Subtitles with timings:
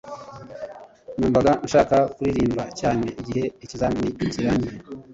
[1.17, 4.77] numvaga nshaka kuririmba cyane igihe ikizamini kirangiye